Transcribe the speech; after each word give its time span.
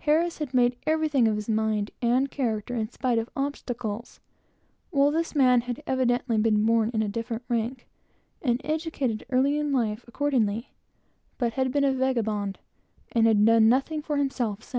Harris 0.00 0.36
had 0.36 0.52
made 0.52 0.76
everything 0.86 1.26
of 1.26 1.34
his 1.36 1.48
mind 1.48 1.92
and 2.02 2.30
character 2.30 2.74
in 2.74 2.90
spite 2.90 3.18
of 3.18 3.30
obstacles; 3.34 4.20
while 4.90 5.10
this 5.10 5.34
man 5.34 5.62
had 5.62 5.82
evidently 5.86 6.36
been 6.36 6.66
born 6.66 6.90
in 6.92 7.00
a 7.00 7.08
different 7.08 7.42
rank, 7.48 7.88
and 8.42 8.60
educated 8.64 9.24
early 9.30 9.56
in 9.56 9.72
life 9.72 10.06
accordingly, 10.06 10.72
but 11.38 11.54
had 11.54 11.72
been 11.72 11.84
a 11.84 11.92
vagabond, 11.94 12.58
and 13.12 13.46
done 13.46 13.70
nothing 13.70 14.02
for 14.02 14.18
himself 14.18 14.58
since. 14.62 14.70